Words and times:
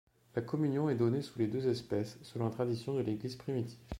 La 0.35 0.41
communion 0.41 0.89
est 0.89 0.95
donnée 0.95 1.21
sous 1.21 1.37
les 1.37 1.45
deux 1.45 1.67
espèces, 1.67 2.17
selon 2.23 2.45
la 2.45 2.49
tradition 2.51 2.95
de 2.95 3.01
l’Église 3.01 3.35
primitive. 3.35 3.77